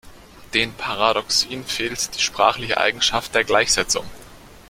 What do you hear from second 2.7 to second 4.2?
Eigenschaft der Gleichsetzung.